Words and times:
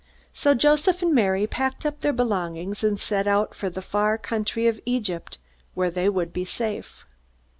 So 0.33 0.55
Joseph 0.55 1.03
and 1.03 1.13
Mary 1.13 1.45
packed 1.45 1.85
up 1.85 1.99
their 1.99 2.11
belongings, 2.11 2.83
and 2.83 2.99
set 2.99 3.27
out 3.27 3.53
for 3.53 3.69
the 3.69 3.83
far 3.83 4.17
country 4.17 4.65
of 4.65 4.79
Egypt 4.83 5.37
where 5.75 5.91
they 5.91 6.09
would 6.09 6.33
be 6.33 6.43
safe. 6.43 7.05